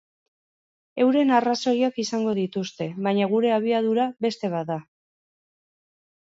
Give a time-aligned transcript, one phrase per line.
[1.03, 4.81] Euren arrazoiak izango dituzte, baina gure abiadura beste bat da.